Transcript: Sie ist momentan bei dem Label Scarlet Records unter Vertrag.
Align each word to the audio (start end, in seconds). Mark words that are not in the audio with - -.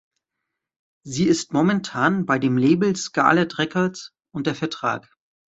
Sie 1.05 1.25
ist 1.27 1.53
momentan 1.53 2.25
bei 2.25 2.39
dem 2.39 2.57
Label 2.57 2.95
Scarlet 2.95 3.59
Records 3.59 4.13
unter 4.33 4.55
Vertrag. 4.55 5.07